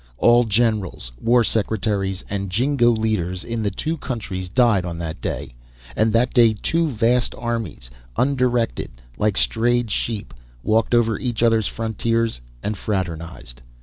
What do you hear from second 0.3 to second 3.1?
generals, war secretaries, and jingo